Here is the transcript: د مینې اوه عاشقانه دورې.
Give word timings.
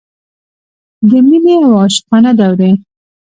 د 1.09 1.11
مینې 1.27 1.55
اوه 1.63 1.77
عاشقانه 1.83 2.31
دورې. 2.39 2.71